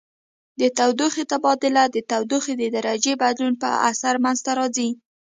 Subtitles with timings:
[0.59, 4.89] د تودوخې تبادل د تودوخې د درجې بدلون په اثر منځ ته راځي.